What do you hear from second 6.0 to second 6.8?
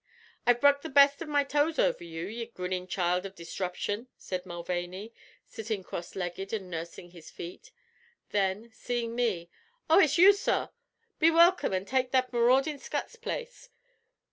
legged and